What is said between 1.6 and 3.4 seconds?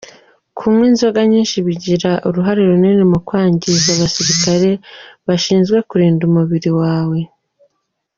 bigira uruhare runini mu